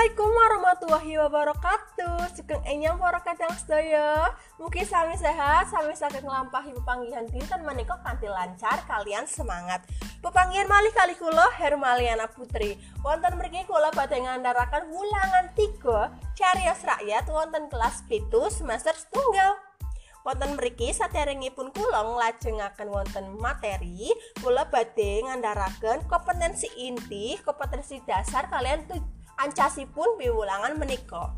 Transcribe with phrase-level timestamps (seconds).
[0.00, 2.32] Assalamualaikum warahmatullahi wabarakatuh.
[2.32, 4.32] Sugeng enyang para kadang sedaya.
[4.56, 9.84] Mungkin sami sehat, sami sakit ngelampahi pepanggihan dinten menika kanthi lancar kalian semangat.
[10.24, 12.80] Pepanggihan malih kali kula Hermaliana Putri.
[13.04, 15.76] Wonten mriki kula badhe ngandharaken wulangan 3
[16.32, 19.60] Carios Rakyat wonten kelas pitu semester setunggal.
[20.24, 28.84] Wonten mriki saderengipun kula nglajengaken wonten materi kula badhe ngandharaken kompetensi inti kompetensi dasar kalian
[29.42, 31.32] ancasipun piwulangan menika.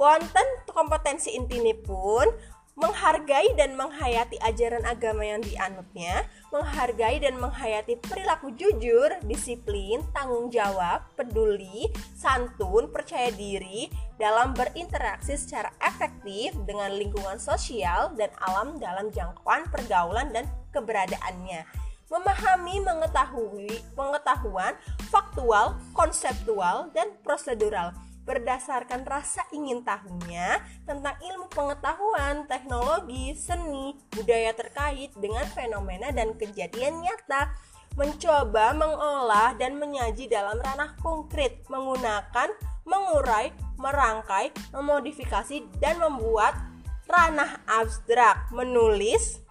[0.00, 2.26] Wonten kompetensi intinipun
[2.72, 11.04] menghargai dan menghayati ajaran agama yang dianutnya, menghargai dan menghayati perilaku jujur, disiplin, tanggung jawab,
[11.12, 19.68] peduli, santun, percaya diri dalam berinteraksi secara efektif dengan lingkungan sosial dan alam dalam jangkauan
[19.68, 24.76] pergaulan dan keberadaannya memahami mengetahui pengetahuan
[25.08, 27.96] faktual, konseptual, dan prosedural.
[28.22, 37.02] Berdasarkan rasa ingin tahunya tentang ilmu pengetahuan, teknologi, seni, budaya terkait dengan fenomena dan kejadian
[37.02, 37.50] nyata,
[37.98, 42.54] mencoba mengolah dan menyaji dalam ranah konkret menggunakan
[42.86, 46.54] mengurai, merangkai, memodifikasi dan membuat
[47.10, 49.41] ranah abstrak, menulis,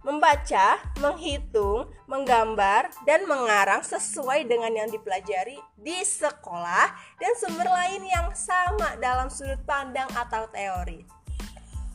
[0.00, 6.88] membaca, menghitung, menggambar, dan mengarang sesuai dengan yang dipelajari di sekolah
[7.20, 11.04] dan sumber lain yang sama dalam sudut pandang atau teori.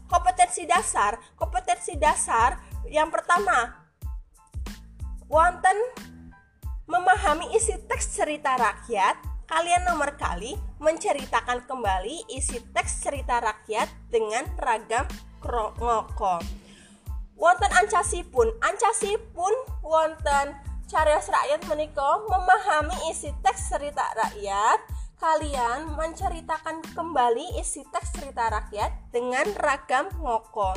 [0.06, 3.74] Kompetensi dasar, kompetensi dasar yang pertama,
[5.26, 5.78] wonten
[6.86, 9.18] memahami isi teks cerita rakyat,
[9.50, 15.10] kalian nomor kali menceritakan kembali isi teks cerita rakyat dengan ragam
[15.82, 16.65] ngoko
[17.36, 20.56] wonten ancasipun ancasipun wonten
[20.88, 24.80] carios rakyat menika memahami isi teks cerita rakyat.
[25.16, 30.76] Kalian menceritakan kembali isi teks cerita rakyat dengan ragam ngoko.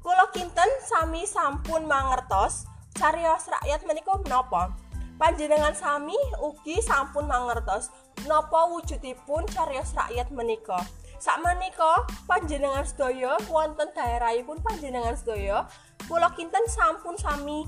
[0.00, 2.64] Kulo kinten sami sampun mangertos
[2.96, 4.72] carios rakyat menika menapa?
[5.20, 7.92] Panjenengan sami ugi sampun mangertos
[8.24, 10.80] napa wujudipun carios rakyat menika
[11.24, 15.64] sakmenika panjenengan sedaya wonten daerahipun panjenengan sedaya
[16.04, 17.64] kula kinten sampun sami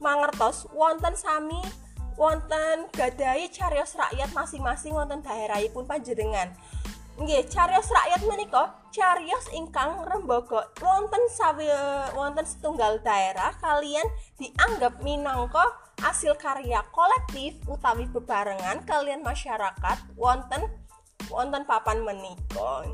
[0.00, 1.60] mangertos wonten sami
[2.16, 6.48] wonten gadai carios rakyat masing-masing wonten daerahipun panjenengan.
[7.20, 11.68] Nggih carios rakyat menika carios ingkang rembaga wonten sawi
[12.16, 14.08] wonten setunggal daerah kalian
[14.40, 15.68] dianggap minangka
[16.00, 20.64] hasil karya kolektif utawi bebarengan kalian masyarakat wonten
[21.30, 22.86] wonten papan menika.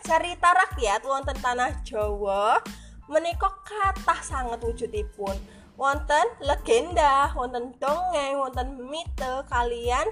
[0.00, 2.62] Cerita rakyat wonten tanah Jawa.
[3.10, 5.34] Menika kathah sanget wujudipun.
[5.74, 10.06] Wonten legenda wonten dongeng wonten mite kalian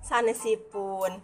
[0.00, 1.20] sanesipun.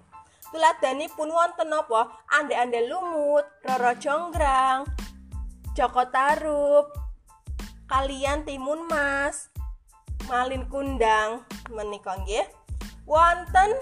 [1.17, 2.01] Pun wonten apa?
[2.33, 4.89] Ande-ande lumut roro jonggrang
[5.77, 6.97] Joko Tarup
[7.89, 9.53] kalian timun mas
[10.29, 12.45] malin kundang menika nggih.
[13.09, 13.73] Wonten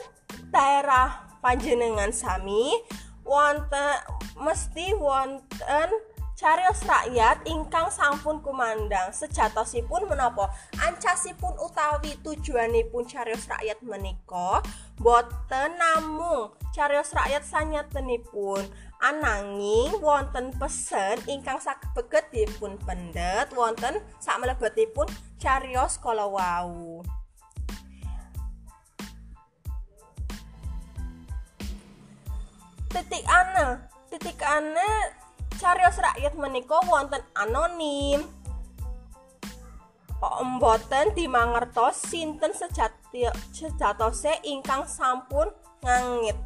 [0.54, 2.75] daerah panjenengan sami
[3.23, 4.03] wonten
[4.34, 5.95] mesti wonten
[6.34, 10.51] carios rakyat ingkang sampun kumandang sejatosipun menapa?
[10.83, 14.59] Ancasipun utawi tujuanipun carios rakyat menika
[14.99, 18.67] boten namung carios rakyat sanyatenipun.
[18.99, 21.63] Ananging wonten pesen ingkang
[21.95, 25.07] beget dipun pendet wonten sak mlebetipun
[25.39, 27.07] carios kala wau
[32.97, 34.89] titik ane titik ane
[35.61, 38.25] carios rakyat menika wonten anonim.
[40.17, 45.53] Mboten dimangertos sinten sejati sejatose ingkang sampun
[45.84, 46.41] ngangit.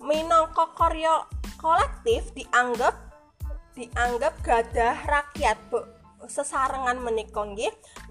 [0.00, 1.28] Minangka karya
[1.60, 2.96] kolektif dianggap
[3.76, 5.84] dianggap gadah rakyat bu,
[6.24, 7.44] sesarengan menika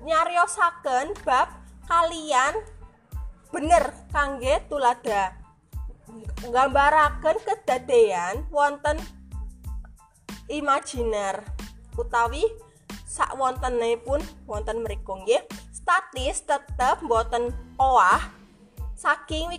[0.06, 1.50] nyariosaken bab
[1.90, 2.54] kalian
[3.50, 5.43] bener kangge tulada
[6.44, 9.00] nggambaraken kedadean wonten
[10.52, 11.42] imajiner
[11.96, 12.44] utawi
[13.08, 13.38] sak
[14.04, 15.46] pun wonten mriku nggih.
[15.70, 18.32] Statis tetep boten owah
[18.98, 19.52] saking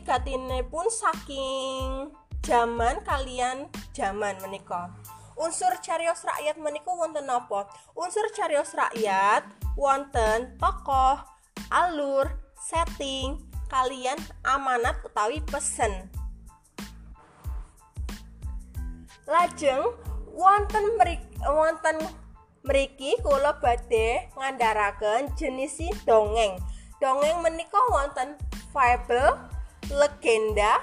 [0.72, 2.10] pun saking
[2.42, 4.90] zaman kalian zaman menika.
[5.34, 7.66] Unsur carios rakyat menika wonten apa?
[7.98, 9.44] Unsur carios rakyat
[9.74, 11.18] wonten tokoh
[11.70, 14.16] alur setting kalian
[14.46, 16.06] amanat utawi pesen
[19.24, 19.82] lajeng
[20.34, 20.84] wonten
[21.44, 21.96] wonten
[22.64, 26.56] mriki kula badhe ngandharaken jenis dongeng.
[27.00, 28.36] Dongeng menika wonten
[28.72, 29.36] fable
[29.92, 30.80] legenda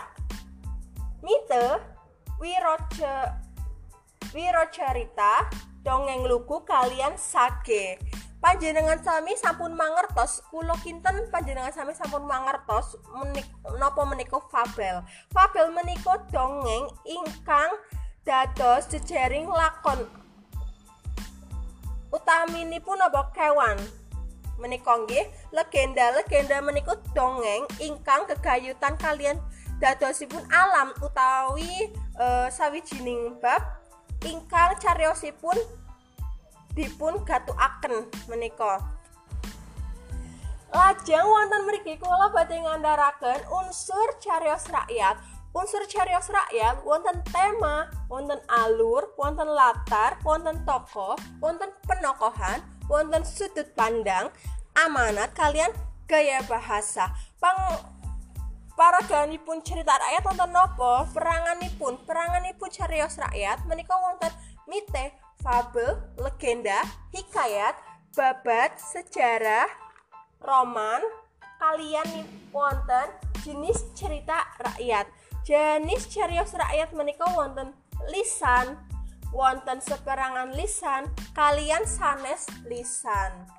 [1.21, 1.81] Mite
[2.41, 3.13] Wiroce
[4.33, 5.49] Wirocerita
[5.81, 7.97] dongeng lugu kalian sage.
[8.41, 13.45] Panjenengan sami sampun mangertos kula kinten panjenengan sami sampun mangertos menik
[13.77, 15.05] napa menika fabel?
[15.29, 17.69] Fabel menika dongeng ingkang
[18.21, 20.05] dados jejaring lakon
[22.13, 23.77] utaminipun apa kewan
[24.61, 29.41] menika nggih legenda-legenda menika dongeng ingkang kegayutan kalian
[29.81, 33.81] dadosipun alam utawi e, sawijining bab
[34.21, 35.57] ingkang cariyosipun
[36.77, 38.79] dipun gatukaken menika.
[40.71, 45.19] Lajeng wonten mriki kula badhe ngandharaken unsur cariyos rakyat.
[45.51, 53.67] Unsur cariyos rakyat wonten tema, wonten alur, wonten latar, wonten tokoh, wonten penokohan, wonten sudut
[53.75, 54.31] pandang,
[54.79, 55.75] amanat kalian
[56.07, 57.11] gaya bahasa.
[57.35, 57.59] Pang
[58.79, 64.31] paraganipun cerita rakyat wonten nopo peranganipun peranganipun cariyos rakyat menika wonten
[64.71, 65.11] mite
[65.43, 66.79] fabel, legenda,
[67.11, 67.75] hikayat,
[68.15, 69.67] babat, sejarah,
[70.39, 71.03] roman,
[71.59, 72.07] kalian
[72.55, 73.11] wonten
[73.43, 75.11] jenis cerita rakyat.
[75.41, 77.73] Jenis carios rakyat menika wonten
[78.13, 78.77] lisan,
[79.33, 83.49] wonten seperangan lisan, kalian sanes lisan.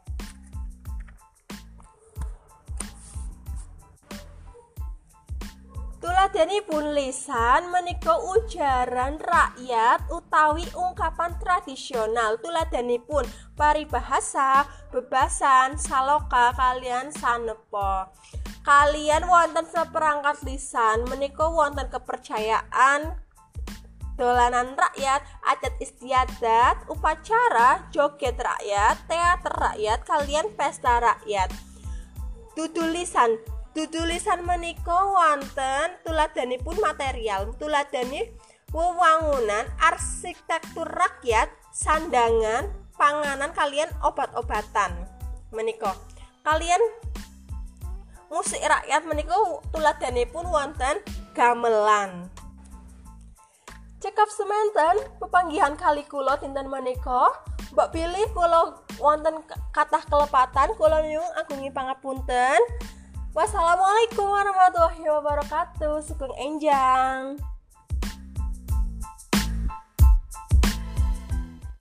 [6.67, 12.39] pun lisan menika ujaran rakyat utawi ungkapan tradisional
[13.07, 18.11] pun paribahasa bebasan saloka kalian sanepo
[18.63, 23.19] kalian wonten seperangkat lisan menika wonten kepercayaan.
[24.13, 31.51] Dolanan rakyat, adat istiadat, upacara, joget rakyat, teater rakyat, kalian pesta rakyat.
[32.55, 33.41] Tutulisan
[33.73, 38.29] tulisan menika wonten tuladhanipun material tuladhani
[38.69, 42.69] wewangunan arsitektur rakyat sandangan
[43.01, 44.93] panganan kalian obat-obatan.
[45.57, 45.97] Menika
[46.45, 46.81] kalian
[48.33, 49.37] musik rakyat menika
[49.69, 50.97] tuladhanipun wonten
[51.37, 52.33] gamelan
[54.01, 57.29] cekap semanten pepanggihan kali kula dinten menika
[57.77, 59.45] mbok pilih kula wonten
[59.77, 62.59] kathah kelepatan kula nyuwun agungi pangapunten
[63.33, 66.05] Wassalamualaikum warahmatullahi wabarakatuh.
[66.05, 67.41] Sugeng enjang.